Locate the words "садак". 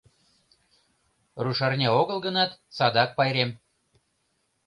2.77-3.09